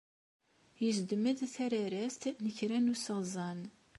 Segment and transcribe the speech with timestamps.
[0.83, 3.61] Yezdem-d tararast n kra n useɣẓan.